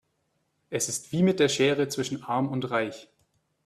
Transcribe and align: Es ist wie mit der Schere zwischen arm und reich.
Es 0.71 0.89
ist 0.89 1.11
wie 1.11 1.21
mit 1.21 1.39
der 1.39 1.47
Schere 1.47 1.87
zwischen 1.87 2.23
arm 2.23 2.47
und 2.49 2.71
reich. 2.71 3.07